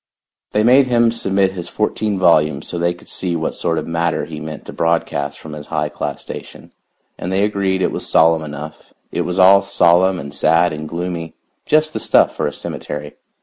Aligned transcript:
They 0.53 0.63
made 0.63 0.87
him 0.87 1.11
submit 1.11 1.51
his 1.51 1.69
fourteen 1.69 2.17
volumes 2.17 2.67
so 2.67 2.79
they 2.79 2.95
could 2.95 3.07
see 3.07 3.35
what 3.35 3.53
sort 3.53 3.77
of 3.77 3.85
matter 3.85 4.25
he 4.25 4.39
meant 4.39 4.65
to 4.65 4.73
broadcast 4.73 5.37
from 5.37 5.53
his 5.53 5.67
high 5.67 5.89
class 5.89 6.23
station, 6.23 6.71
and 7.19 7.31
they 7.31 7.43
agreed 7.43 7.83
it 7.83 7.91
was 7.91 8.09
solemn 8.09 8.41
enough; 8.41 8.93
it 9.11 9.21
was 9.21 9.37
all 9.37 9.61
solemn 9.61 10.19
and 10.19 10.33
sad 10.33 10.73
and 10.73 10.89
gloomy, 10.89 11.35
just 11.67 11.93
the 11.93 11.99
stuff 11.99 12.35
for 12.35 12.47
a 12.47 12.51
cemetery. 12.51 13.13